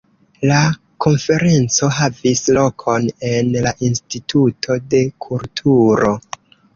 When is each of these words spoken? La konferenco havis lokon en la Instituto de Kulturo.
La 0.51 0.59
konferenco 1.05 1.89
havis 1.97 2.41
lokon 2.57 3.05
en 3.33 3.51
la 3.65 3.73
Instituto 3.89 4.79
de 4.95 5.03
Kulturo. 5.27 6.11